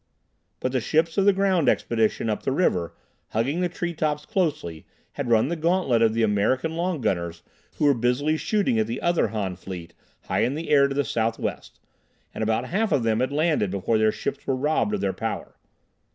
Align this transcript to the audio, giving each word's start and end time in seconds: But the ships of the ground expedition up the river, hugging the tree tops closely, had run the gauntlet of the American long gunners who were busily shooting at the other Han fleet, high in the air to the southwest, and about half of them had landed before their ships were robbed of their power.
But 0.59 0.71
the 0.71 0.81
ships 0.81 1.15
of 1.19 1.25
the 1.25 1.31
ground 1.31 1.69
expedition 1.69 2.27
up 2.27 2.41
the 2.41 2.51
river, 2.51 2.95
hugging 3.33 3.61
the 3.61 3.69
tree 3.69 3.93
tops 3.93 4.25
closely, 4.25 4.83
had 5.11 5.29
run 5.29 5.49
the 5.49 5.55
gauntlet 5.55 6.01
of 6.01 6.15
the 6.15 6.23
American 6.23 6.75
long 6.75 7.01
gunners 7.01 7.43
who 7.75 7.85
were 7.85 7.93
busily 7.93 8.35
shooting 8.35 8.79
at 8.79 8.87
the 8.87 8.99
other 8.99 9.27
Han 9.27 9.55
fleet, 9.55 9.93
high 10.21 10.39
in 10.39 10.55
the 10.55 10.71
air 10.71 10.87
to 10.87 10.95
the 10.95 11.05
southwest, 11.05 11.79
and 12.33 12.41
about 12.41 12.65
half 12.69 12.91
of 12.91 13.03
them 13.03 13.19
had 13.19 13.31
landed 13.31 13.69
before 13.69 13.99
their 13.99 14.11
ships 14.11 14.47
were 14.47 14.55
robbed 14.55 14.95
of 14.95 15.01
their 15.01 15.13
power. 15.13 15.55